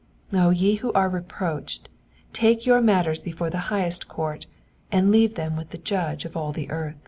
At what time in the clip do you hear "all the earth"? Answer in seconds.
6.35-6.95